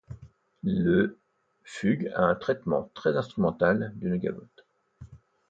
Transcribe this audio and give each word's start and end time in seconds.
Le 0.63 1.19
fugue 1.63 2.11
a 2.15 2.23
un 2.23 2.33
traitement 2.33 2.89
très 2.95 3.15
instrumental 3.15 3.93
d'une 3.97 4.17
gavotte. 4.17 4.65